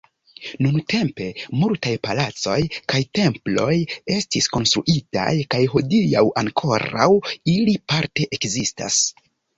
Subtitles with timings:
[0.65, 1.25] Nuntempe
[1.63, 2.55] multaj palacoj
[2.93, 3.75] kaj temploj
[4.15, 7.09] estis konstruitaj, kaj hodiaŭ ankoraŭ
[7.59, 8.99] ili parte ekzistas.